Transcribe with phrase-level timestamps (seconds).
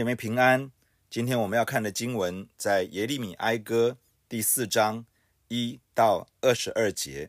[0.00, 0.72] 姐妹平安。
[1.10, 3.98] 今天我们要看的经文在耶利米哀歌
[4.30, 5.04] 第四章
[5.48, 7.28] 一到二十二节。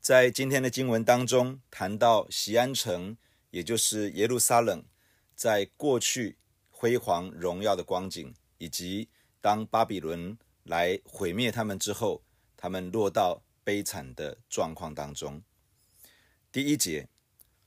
[0.00, 3.16] 在今天的经文当中，谈到西安城，
[3.52, 4.82] 也就是耶路撒冷，
[5.36, 6.36] 在过去
[6.68, 9.08] 辉煌荣耀的光景，以及
[9.40, 12.24] 当巴比伦来毁灭他们之后，
[12.56, 15.40] 他们落到悲惨的状况当中。
[16.50, 17.08] 第一节，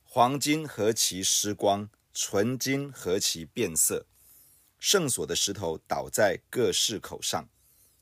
[0.03, 1.89] 黄金何其失光！
[2.17, 4.05] 纯金何其变色，
[4.79, 7.49] 圣所的石头倒在各市口上。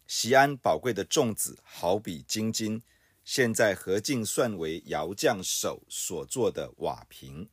[0.05, 2.83] 锡安宝贵的众子好比金金，
[3.25, 7.49] 现在何竟算为窑匠手所做的瓦瓶？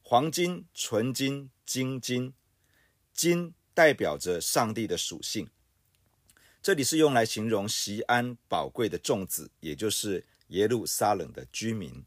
[0.00, 2.34] 黄金、纯金、金金，
[3.12, 5.50] 金代表着上帝的属性。
[6.62, 12.04] 这里是用来形容西安宝贵的众子，也就是耶路撒冷的居民。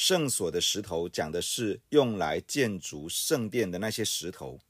[0.00, 4.60] 圣所的石头讲的是用来建筑圣殿的那些石头。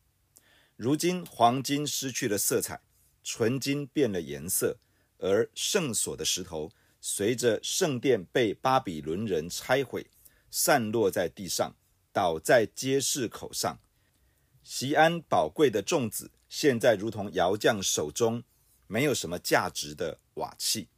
[0.75, 2.81] 如今黄金失去了色彩，
[3.23, 4.79] 纯金变了颜色，
[5.19, 10.06] 而圣所的石头随着圣殿被巴比伦人拆毁，
[10.51, 11.77] 散落在地上，
[12.11, 13.79] 倒在街市口上。
[14.62, 18.43] 西安宝贵的粽子，现在如同窑匠手中
[18.87, 20.89] 没有什么价值的瓦器。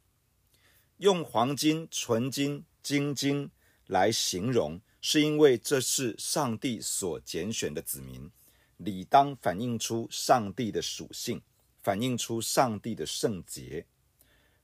[0.99, 3.51] 用黄金、纯金、精金。
[3.91, 8.31] 来形容，是因为这是上帝所拣选的子民，
[8.77, 11.41] 理当反映出上帝的属性，
[11.83, 13.85] 反映出上帝的圣洁。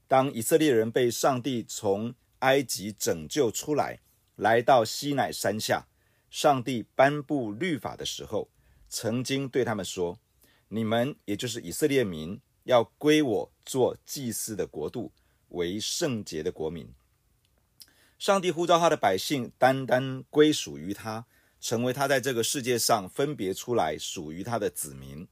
[0.08, 4.00] 当以色列人被上帝从埃及拯救出来，
[4.38, 5.86] 来到西乃山下，
[6.30, 8.50] 上帝颁布律法的时候，
[8.88, 10.18] 曾经对他们说
[10.70, 15.12] ：“你们也就是以色列民，要归我做祭司的国度，
[15.50, 16.90] 为圣洁的国民。”
[18.18, 21.28] 上帝呼召他的百姓单单归属于他，
[21.62, 25.28] 成为他在这个世界上分别出来属于他的子民。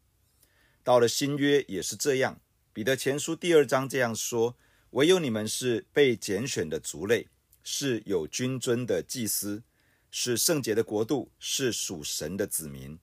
[0.84, 2.40] 到了新约也是这样，
[2.72, 4.56] 彼得前书第二章这样说
[4.91, 7.28] ：“唯有你们是被拣选的族类，
[7.63, 9.63] 是有君尊的祭司，
[10.12, 13.00] 是圣洁的国度，是属神的子民。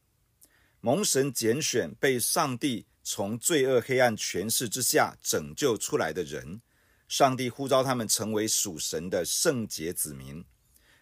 [0.81, 6.63] 蒙神拣选，被上帝从罪恶黑暗权势之下拯救出来的人。”
[7.13, 10.43] 上帝呼召他们成为属神的圣洁子民，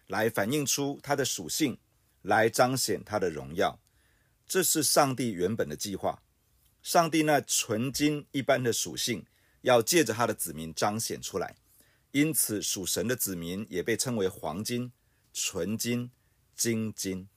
[0.07, 1.77] 来反映出他的属性，
[2.21, 3.79] 来彰显他的荣耀。
[4.45, 6.21] 这是上帝原本的计划。
[6.83, 9.25] 上帝那纯金一般的属性，
[9.61, 11.55] 要借着他的子民彰显出来。
[12.11, 14.91] 因此，属神的子民也被称为黄金、
[15.31, 16.11] 纯金、
[16.53, 17.29] 精金。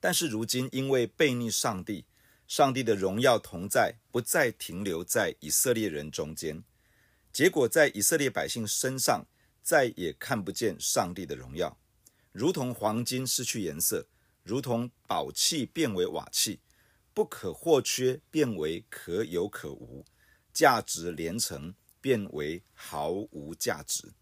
[0.00, 2.04] 但是如今，因为悖逆上帝，
[2.48, 6.64] 上帝的荣耀同在不再停留在以色列人中间。
[7.34, 9.26] 结果，在以色列百姓身上
[9.60, 11.76] 再也看不见上帝的荣耀，
[12.30, 14.06] 如同黄金失去颜色，
[14.44, 16.60] 如同宝器变为瓦器，
[17.12, 20.04] 不可或缺变为可有可无，
[20.52, 24.12] 价值连城变为毫无价值。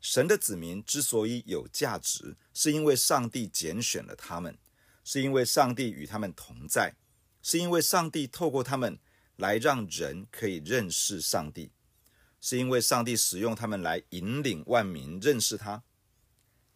[0.00, 4.58] 神的子民之所以有价值，是因为上帝拣选了他们，
[5.04, 6.96] 是因为上帝与他们同在，
[7.40, 8.98] 是因为上帝透过他们
[9.36, 11.70] 来让人可以认识上帝。
[12.40, 15.82] 是因为上帝使用他们来引领万民认识他。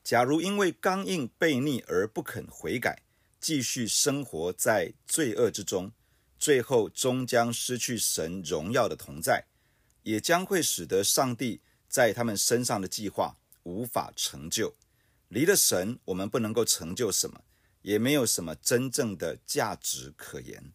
[0.03, 3.03] 假如因为刚硬悖逆而不肯悔改，
[3.41, 5.93] 继续生活在罪恶之中，
[6.39, 9.47] 最后终将失去神荣耀的同在，
[10.03, 14.75] 也将会使得上帝在他们身上的计划无法成就。
[15.29, 17.43] 离了神，我们不能够成就什么，
[17.81, 20.73] 也没有什么真正的价值可言。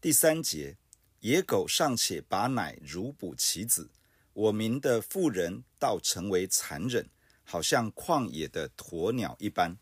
[0.00, 0.76] 第三节。
[1.20, 3.90] 野狗尚且把奶乳哺其子，
[4.32, 7.10] 我民的妇人倒成为残忍，
[7.44, 9.76] 好像旷野的鸵鸟一般。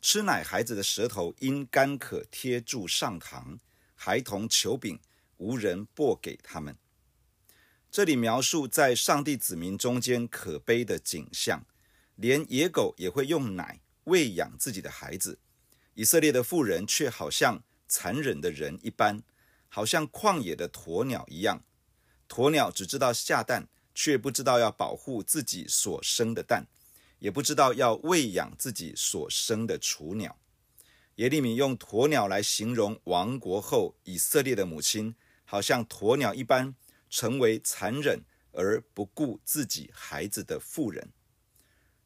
[0.00, 3.58] 吃奶孩子的舌头因干渴贴住上膛，
[3.96, 5.00] 孩童求饼，
[5.38, 6.76] 无人拨给他们。
[7.90, 11.66] 这里描述在上帝子民中间可悲的景象，
[12.14, 15.40] 连野狗也会用奶喂养自己的孩子，
[15.94, 19.20] 以色列的妇人却好像残忍的人一般。
[19.68, 21.62] 好像旷野的鸵鸟一样，
[22.28, 26.66] 鸵鸟只知道下蛋，却不知道要保护自己所生的蛋，
[27.18, 30.38] 也不知道要喂养自己所生的雏鸟。
[31.16, 36.74] 耶利米用鸵鸟来形容亡国后以色列的母亲，好像鸵鸟一般，
[37.10, 38.22] 成为残忍
[38.52, 41.12] 而不顾自己孩子的妇人。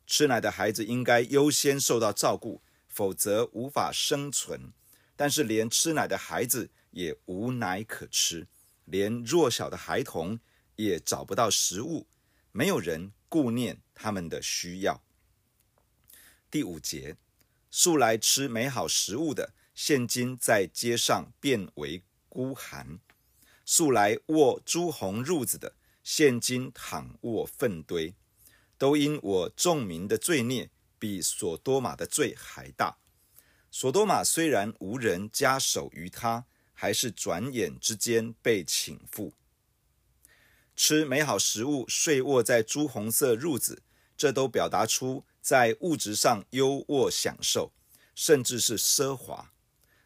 [0.06, 4.72] 吃奶的孩子应该优先受到照顾，否则无法生存。
[5.14, 8.46] 但是连吃奶的孩子，也无奶可吃，
[8.86, 10.40] 连弱小的孩童
[10.76, 12.06] 也找不到食物，
[12.52, 15.02] 没有人顾念他们的需要。
[16.50, 17.16] 第五节，
[17.70, 22.98] 素来吃美好食物的，现今在街上变为孤寒；
[23.64, 28.14] 素来卧朱红褥子的，现今躺卧粪堆。
[28.76, 30.68] 都因我众民的罪孽
[30.98, 32.98] 比所多玛的罪还大。
[33.70, 36.44] 所多玛虽然无人加手于他，
[36.82, 39.30] 还是转眼之间被倾覆。
[40.74, 43.84] 吃美好食物，睡卧在朱红色褥子，
[44.16, 47.70] 这都表达出在物质上优渥享受，
[48.16, 49.52] 甚至是奢华。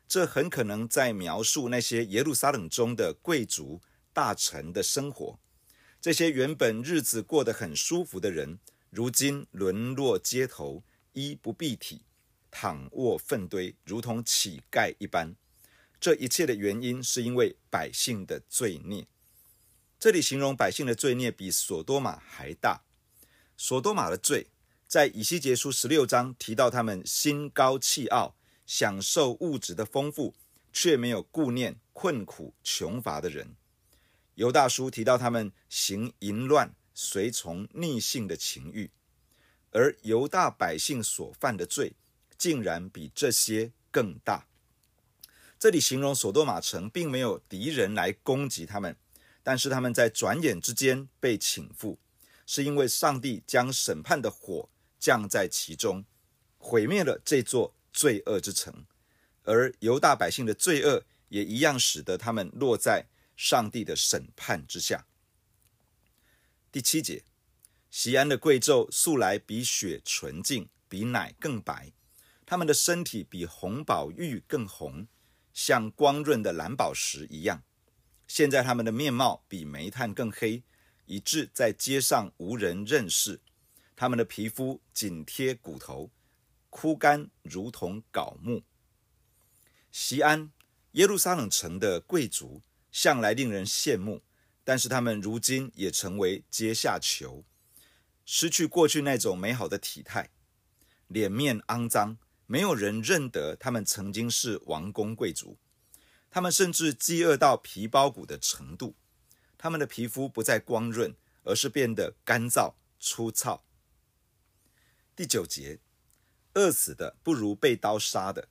[0.07, 3.81] 这很可能在描述那些耶路撒冷中的贵族
[4.13, 5.39] 大臣的生活。
[5.99, 8.59] 这些原本日子过得很舒服的人，
[8.91, 10.85] 如今沦落街头，
[11.15, 12.03] 衣不蔽体。
[12.51, 15.35] 躺卧粪堆，如同乞丐一般。
[16.01, 19.07] 这一切的原因是因为百姓的罪孽。
[19.99, 22.83] 这里形容百姓的罪孽比所多玛还大。
[23.57, 24.49] 所多玛的罪，
[24.87, 30.35] 在以西结书十六章提到，他们心高气傲，享受物质的丰富，
[30.73, 33.57] 却没有顾念困苦穷乏的人。
[34.35, 38.91] 犹大书提到他们行淫乱，随从逆性的情欲，
[39.71, 41.95] 而犹大百姓所犯的罪。
[42.39, 44.47] 竟然比这些更大。
[45.59, 48.97] 这里形容所多玛城并没有敌人来攻击他们，
[49.43, 51.97] 但是他们在转眼之间被倾覆，
[52.45, 54.69] 是因为上帝将审判的火
[54.99, 56.05] 降在其中，
[56.59, 58.85] 毁灭了这座罪恶之城。
[59.45, 63.07] 而犹大百姓的罪恶也一样，使得他们落在
[63.37, 65.07] 上帝的审判之下。
[66.71, 67.25] 第七节，
[67.91, 71.93] 西安的贵胄素来比雪纯净，比奶更白。
[72.45, 75.07] 他们的身体比红宝玉更红，
[75.57, 77.63] 像光润的蓝宝石一样。
[78.29, 80.63] 现在他们的面貌比煤炭更黑，
[81.07, 83.41] 以致在街上无人认识。
[83.97, 86.11] 他们的皮肤紧贴骨头，
[86.69, 88.65] 枯干如同槁木。
[89.91, 90.53] 西安，
[90.93, 92.61] 耶路撒冷城的贵族，
[92.93, 94.23] 向来令人羡慕，
[94.63, 97.47] 但是他们如今也成为阶下囚，
[98.27, 100.29] 失去过去那种美好的体态，
[101.09, 102.19] 脸面肮脏。
[102.49, 105.59] 没有人认得他们曾经是王公贵族，
[106.31, 108.95] 他们甚至饥饿到皮包骨的程度，
[109.59, 113.65] 他们的皮肤不再光润，而是变得干燥粗糙。
[115.17, 115.81] 第九节，
[116.55, 118.49] 饿死的不如被刀杀的，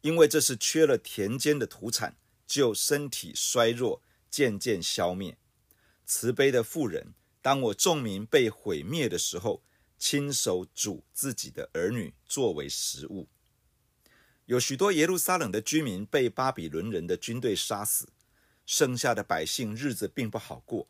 [0.00, 2.16] 因为这是缺了田间的土产，
[2.46, 5.36] 就身体衰弱，渐渐消灭。
[6.06, 9.62] 慈悲的妇人，当我众民被毁灭的时候。
[9.98, 13.28] 亲手煮自己的儿女作为食物。
[14.46, 18.08] 有许多耶路撒冷的居民被巴比伦人的军队杀死，
[18.64, 20.88] 剩下的百姓日子并不好过。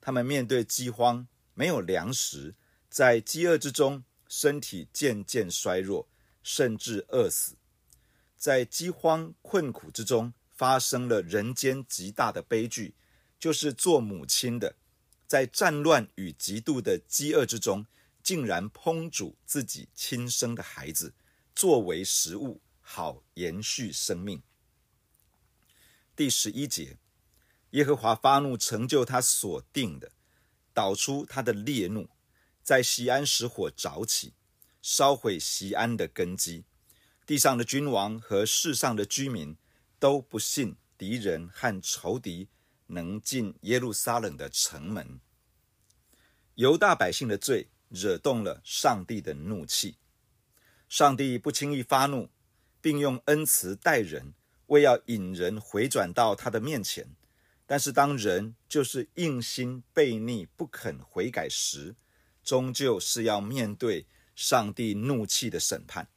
[0.00, 2.54] 他们面对饥荒，没有粮食，
[2.90, 6.08] 在饥饿之中，身体渐渐衰弱，
[6.42, 7.56] 甚至饿死。
[8.36, 12.94] 在饥荒困苦之中，发生了人间极大的悲剧，
[13.38, 14.76] 就是做母亲的，
[15.26, 17.86] 在战乱与极度的饥饿之中。
[18.22, 21.14] 竟然烹煮自己亲生的孩子
[21.54, 24.42] 作为食物，好延续生命。
[26.14, 26.98] 第十一节，
[27.70, 30.12] 耶和华发怒，成就他所定的，
[30.74, 32.10] 导出他的烈怒，
[32.62, 34.34] 在西安使火着起，
[34.82, 36.64] 烧毁西安的根基。
[37.24, 39.56] 地上的君王和世上的居民
[39.98, 42.48] 都不信敌人和仇敌
[42.86, 45.20] 能进耶路撒冷的城门。
[46.54, 47.68] 犹大百姓的罪。
[47.88, 49.96] 惹动了上帝的怒气，
[50.88, 52.30] 上帝不轻易发怒，
[52.80, 54.34] 并用恩慈待人，
[54.66, 57.16] 为要引人回转到他的面前。
[57.66, 61.96] 但是当人就是硬心悖逆，不肯悔改时，
[62.42, 66.08] 终究是要面对上帝怒气的审判。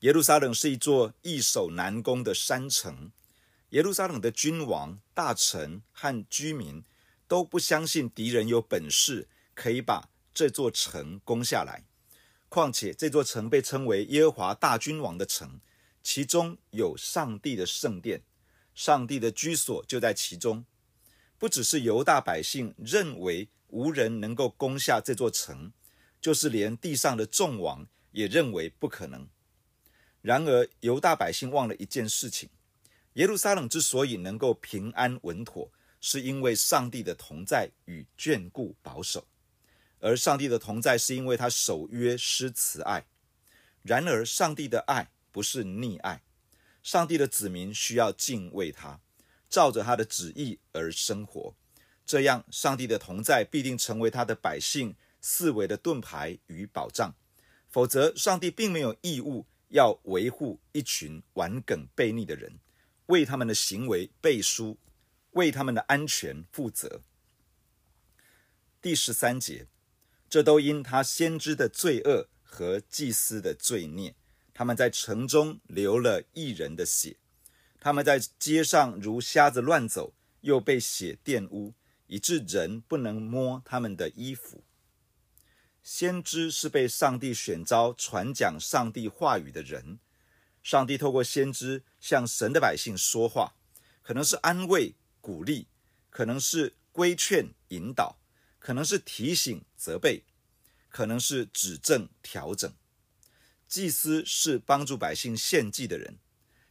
[0.00, 3.12] 耶路撒冷是一座易守难攻的山城，
[3.70, 6.82] 耶路撒冷的君王、大臣和居民
[7.26, 10.08] 都不相信敌人有本事可以把。
[10.34, 11.84] 这座城攻下来，
[12.48, 15.60] 况且这座城被称为耶和华大君王的城，
[16.02, 18.22] 其中有上帝的圣殿，
[18.74, 20.64] 上帝的居所就在其中。
[21.38, 25.72] 不只是犹大百姓认为无人能够攻下这座城，
[26.20, 29.28] 就是连地上的众王也认为不可能。
[30.20, 32.48] 然而，犹大百姓忘了一件事情：
[33.12, 39.26] 耶路撒冷之所以能够平安稳妥，是因为上帝的同在与眷顾保守。
[40.04, 43.06] 而上帝的同在，是因为他守约施慈爱。
[43.82, 46.22] 然而，上帝的爱不是溺爱，
[46.82, 49.00] 上帝的子民需要敬畏他，
[49.48, 51.54] 照着他的旨意而生活。
[52.04, 57.14] 这样，上帝的同在必定成为他的百姓四维的盾牌与保障。
[57.70, 62.60] 否则，上帝并没有义务要维护一群顽梗悖逆的人，
[63.06, 64.76] 为他们的行为背书，
[65.30, 67.00] 为他们的安全负责。
[68.82, 69.66] 第十三节，
[70.34, 74.16] 这都因他先知的罪恶和祭司的罪孽，
[74.52, 77.18] 他们在城中流了一人的血，
[77.78, 81.74] 他们在街上如瞎子乱走，又被血玷污，
[82.08, 84.64] 以致人不能摸他们的衣服。
[85.84, 90.00] 先知是被上帝选召传讲上帝话语的人，
[90.64, 93.54] 上帝透过先知向神的百姓说话，
[94.02, 95.68] 可能是安慰鼓励，
[96.10, 98.18] 可能是规劝引导，
[98.64, 100.24] 可能是提醒责备，
[100.88, 102.72] 可能是指正调整。
[103.68, 106.16] 祭司是帮助百姓献祭的人，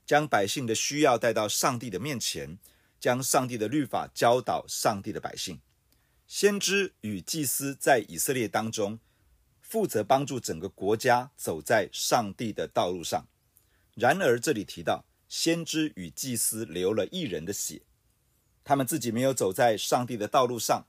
[0.04, 2.58] 将百姓的需要带到上帝的面前，
[3.00, 5.62] 将上帝的律法教导上帝的百姓。
[6.26, 9.00] 先知与祭司在以色列当中，
[9.62, 13.28] 负责帮助整个国家走在上帝的道路上。
[13.94, 17.84] 然而，这里提到先知与祭司流了一人的血，
[18.64, 20.88] 他们自己没有走在上帝的道路上，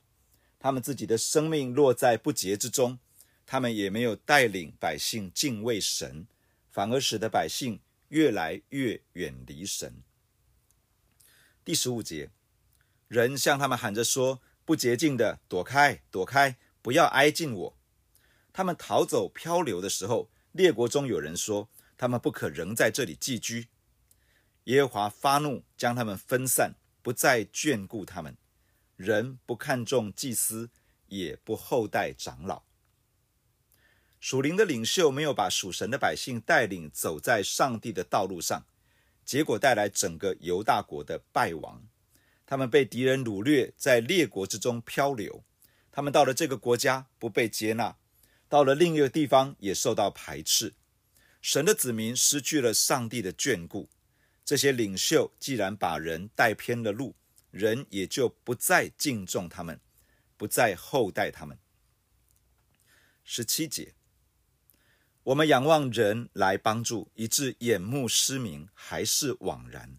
[0.65, 2.99] 他们自己的生命落在不洁之中，
[3.45, 6.27] 他们也没有带领百姓敬畏神，
[6.71, 10.03] 反而使得百姓越来越远离神。
[11.67, 12.31] 第十五节，
[13.09, 14.41] 人向他们喊着说。
[14.65, 17.79] 不洁净的，躲开，躲开，不要挨近我。
[18.51, 21.69] 他们逃走漂流的时候，列国中有人说，
[21.99, 23.69] 他们不可仍在这里寄居。
[24.65, 28.39] 耶和华发怒，将他们分散，不再眷顾他们。
[28.97, 30.71] 人不看重祭司，
[31.09, 32.63] 也不厚待长老。
[34.21, 38.65] 属灵的领袖没有把属神的百姓带领走在上帝的道路上，
[39.25, 41.83] 结果带来整个犹大国的败亡。
[42.47, 45.45] 他们被敌人掳掠，在列国之中漂流。
[45.91, 47.97] 他们到了这个国家不被接纳，
[48.49, 50.75] 到了另一个地方也受到排斥。
[51.43, 53.89] 神的子民失去了上帝的眷顾。
[54.45, 57.15] 这些领袖既然把人带偏了路，
[57.55, 59.81] 人也就不再敬重他们，
[60.37, 61.59] 不再厚待他们。
[63.23, 63.95] 十七节，
[65.23, 69.99] 我们仰望人来帮助，以致眼目失明，还是枉然。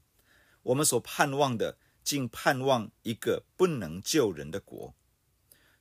[0.63, 1.77] 我们所盼望的。
[2.05, 4.93] 竟盼望一个不能救人的国，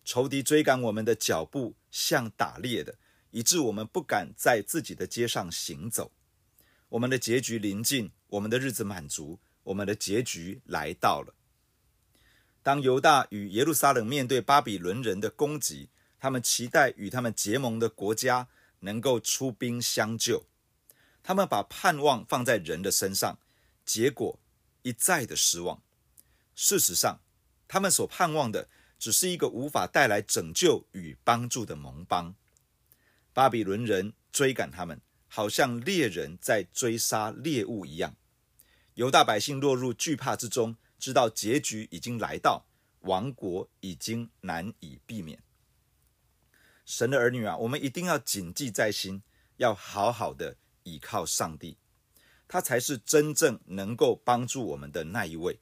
[0.06, 2.96] 仇敌追赶我们的脚步像打猎的，
[3.30, 6.12] 以致我们不敢在自己的街上行走。
[6.88, 11.34] 我们的结局临近，我们的日子满足，我们的结局来到了。
[12.64, 18.48] 当犹大与耶路撒冷面对巴比伦人的攻击，他们期待与他们结盟的国家
[18.80, 20.46] 能够出兵相救，
[21.22, 23.38] 他们把盼望放在人的身上，
[23.84, 24.38] 结果
[24.80, 25.82] 一再的失望。
[26.54, 27.20] 事实上，
[27.68, 32.34] 他们所盼望的只是一个无法带来拯救与帮助的盟邦。
[33.34, 38.16] 巴比伦人追赶他们，好像猎人在追杀猎物一样。
[38.94, 42.64] 犹大百姓落入惧怕之中，知道结局已经来到，
[43.00, 45.38] 亡国已经难以避免。
[46.86, 49.22] 神的儿女啊，我们一定要谨记在心，
[49.58, 51.76] 要好好的倚靠上帝，
[52.48, 55.60] 他才是真正能够帮助我们的那一位。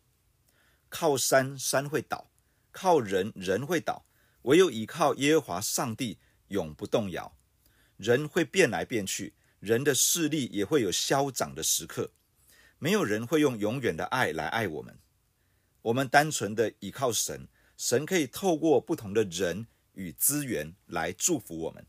[0.88, 2.30] 靠山，山会倒；
[2.70, 4.06] 靠人，人会倒。
[4.42, 7.36] 唯有倚靠耶和华上帝，永不动摇。
[7.96, 12.12] 人会变来变去，人的势力也会有消长的时刻。
[12.78, 15.01] 没有人会用永远的爱来爱我们。
[15.82, 17.46] 我们单纯的倚靠神，
[17.76, 21.86] 神可以透过不同的人与资源来祝福我们，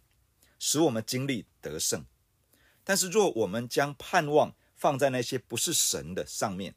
[0.59, 2.05] 使我们经历得胜。
[2.83, 6.75] 但是，若我们将盼望放在那些不是神的上面，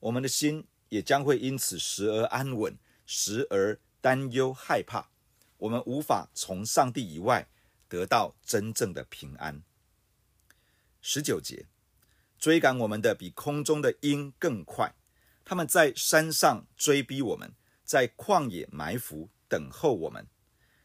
[0.00, 0.66] 我们的心。
[0.90, 5.10] 也将会因此时而安稳，时而担忧害怕。
[5.56, 7.48] 我们无法从上帝以外
[7.88, 9.64] 得到真正的平安。
[11.00, 11.66] 十九节，
[12.38, 14.94] 追赶我们的比空中的鹰更快，
[15.44, 20.26] 他们在山上追逼我们，在旷野埋伏等候我们。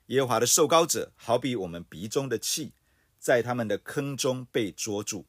[0.08, 2.74] 耶和华的受膏者好比我们鼻中的气，
[3.20, 5.26] 在他们的坑中被捉住。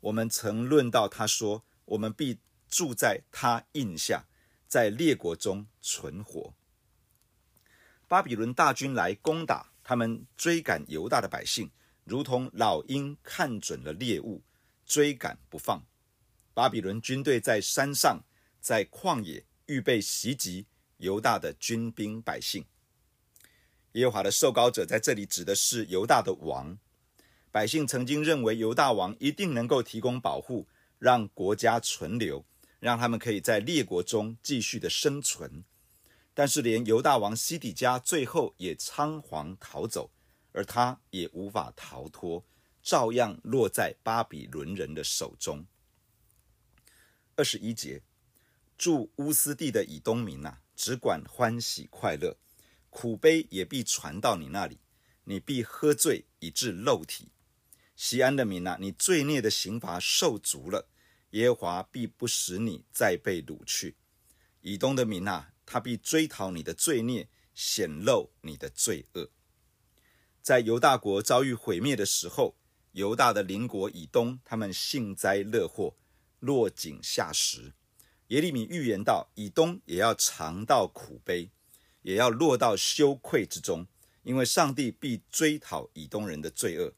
[0.00, 2.38] 我们曾论到他说，我们必。
[2.66, 4.24] 住在他印下，
[4.66, 6.54] 在列国中存活。
[8.08, 11.70] 巴比伦大军来攻打他们，追赶犹大的百姓，
[12.02, 14.42] 如同老鹰看准了猎物，
[14.84, 15.84] 追赶不放。
[16.52, 18.24] 巴比伦军队在山上，
[18.64, 20.64] 在旷野预备袭击
[20.96, 22.64] 犹大的军兵百姓。
[23.92, 26.78] 耶和华的受膏者在这里指的是犹大的王。
[27.52, 30.66] 百姓曾经认为犹大王一定能够提供保护，
[30.98, 32.42] 让国家存留。
[32.80, 35.64] 让他们可以在列国中继续的生存，
[36.34, 40.10] 但是连犹大王西底家最后也仓皇逃走，
[40.52, 42.44] 而他也无法逃脱，
[42.82, 45.64] 照样落在巴比伦人的手中。
[47.36, 48.02] 二十一节，
[48.76, 52.36] 住乌斯地的以东民呐、啊，只管欢喜快乐，
[52.90, 54.78] 苦悲也必传到你那里，
[55.24, 57.28] 你必喝醉以致肉体。
[57.96, 60.88] 西安的民呐、啊，你罪孽的刑罚受足了，
[61.30, 63.96] 耶和华必不使你再被掳去。
[64.60, 69.30] 以东的民呐、啊，他必追讨你的罪孽，显露你的罪恶。
[70.42, 72.56] 在犹大国遭遇毁灭的时候，
[72.92, 75.96] 犹大的邻国以东，他们幸灾乐祸，
[76.40, 77.72] 落井下石。
[78.28, 81.50] 耶利米预言道：以东也要尝到苦悲，
[82.02, 83.86] 也要落到羞愧之中，
[84.22, 86.92] 因为上帝必追讨以东人的罪恶。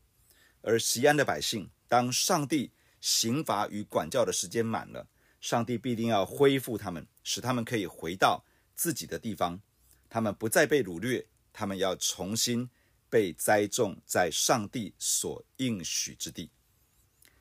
[0.62, 5.09] 而西安的百姓，当上帝刑罚与管教的时间满了，
[5.40, 9.61] 上帝必定要恢复他们，使他们可以回到自己的地方，
[10.09, 12.68] 他们不再被掳掠，他们要重新。
[13.09, 16.50] 被栽种在上帝所应许之地，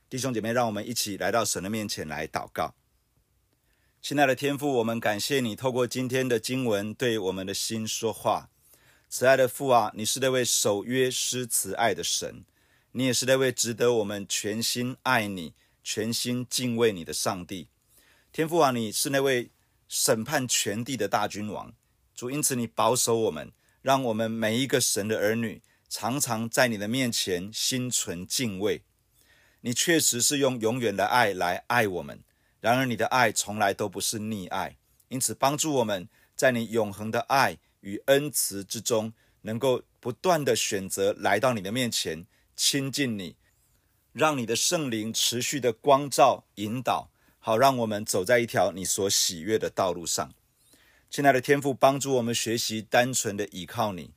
[0.07, 2.75] 弟兄姐妹，让我们一起来到神的面前来祷告。
[4.07, 8.51] 亲爱的天父，我们感谢你透过今天的经文对我们的心说话。
[9.09, 12.45] 慈爱的父啊，你是那位守约施慈爱的神，
[12.91, 17.69] 你也是那位值得我们全心爱你、全心敬畏你的上帝。
[18.31, 19.49] 天父啊，你是那位
[19.87, 21.73] 审判全地的大君王，
[22.13, 23.51] 主，因此你保守我们。
[23.81, 28.83] 让我们每一个神的儿女，常常在你的面前心存敬畏。
[29.61, 32.23] 你确实是用永远的爱来爱我们，
[32.65, 34.75] 然而你的爱从来都不是溺爱。
[35.09, 43.35] 因此，帮助我们在你永恒的爱与恩慈之中，能够不断地选择来到你的面前亲近你，
[44.13, 50.33] 让你的圣灵持续的光照引导，好让我们走在一条你所喜悦的道路上。
[51.11, 54.09] 亲爱的天父，帮助我们学习单纯的倚靠你。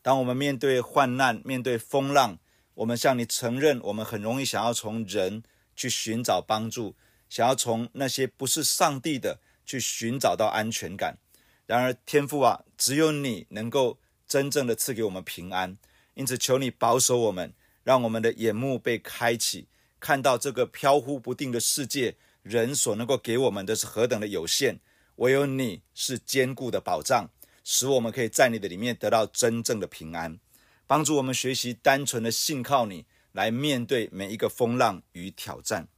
[0.00, 2.38] 当我们面对患难、面对风浪，
[2.74, 5.42] 我们向你承认，我们很容易想要从人
[5.74, 6.94] 去寻找帮助，
[7.28, 11.18] 想要从那些不是上帝的去寻找到安全感。
[11.66, 15.76] 然而，天父啊，只有你能够真正的赐给我们平安。
[16.14, 24.80] 因此，求你保守我们，让我们的眼目被开启，看到这个飘忽不定的世界，人所能够给我们的是何等的有限。
[25.16, 27.28] 唯有你是坚固的保障，
[27.64, 30.38] 使我们可以在你的里面得到真正的平安，
[30.86, 35.88] 帮助我们学习单纯的信靠你，来面对每一个风浪与挑战。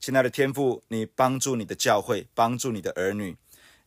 [0.00, 3.36] 亲爱的天父，你帮助你的教会，帮助你的儿女，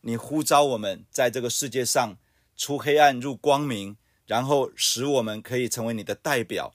[0.02, 2.18] 你呼召我们在这个世界上
[2.56, 3.96] 出黑暗入光明，
[4.26, 6.74] 然后使我们可以成为你的代表。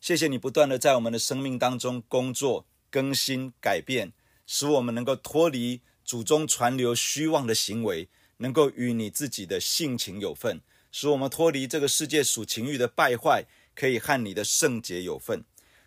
[0.00, 4.12] 谢谢你不断的在我们的生命当中工作、更新、改变，
[4.46, 5.80] 使我们能够脱离。
[6.04, 15.44] 祖宗传流虚妄的行为，能够与你自己的性情有份，使我们脱离这个世界属情欲的败坏，可以和你的圣洁有份。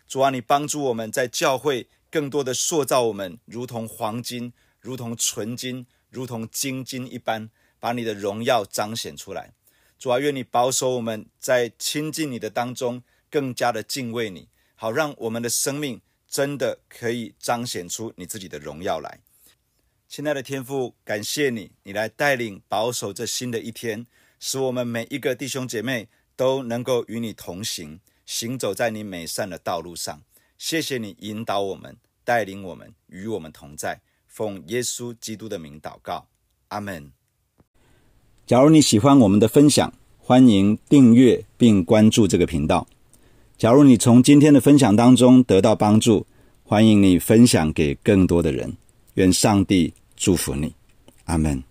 [0.08, 9.52] 主啊，你帮助我们在教会更多的塑造我们，如同黄金，如同纯金，如同精金一般，把你的荣耀彰显出来。
[9.98, 19.20] 主啊，愿你保守我们在亲近你的当中，更加的敬畏你，好让我们的生命真的可以彰显出你自己的荣耀来。
[20.08, 24.06] 亲爱的天父，感谢你，你来带领保守这新的一天，
[24.38, 30.22] 使我们每一个弟兄姐妹都能够与你同行，行走在你美善的道路上。
[30.58, 34.00] 谢谢你引导我们，带领我们，与我们同在。
[34.26, 36.26] 奉耶稣基督的名祷告，
[36.68, 37.10] 阿门。
[38.46, 42.86] 假如你喜欢我们的分享，欢迎订阅并关注这个频道。
[43.56, 46.26] 假如你从今天的分享当中得到帮助，
[46.62, 48.76] 欢迎你分享给更多的人。
[49.14, 50.74] 愿上帝祝福你，
[51.24, 51.62] 阿门。